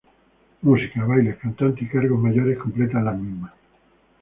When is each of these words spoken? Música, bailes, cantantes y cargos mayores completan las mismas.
Música, 0.63 1.05
bailes, 1.05 1.37
cantantes 1.37 1.83
y 1.83 1.87
cargos 1.87 2.19
mayores 2.19 2.57
completan 2.57 3.05
las 3.05 3.19
mismas. 3.19 3.51